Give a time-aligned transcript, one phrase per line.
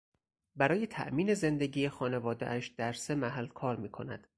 [0.55, 4.27] برای تامین زندگی خانوادهاش درسه محل کار میکند.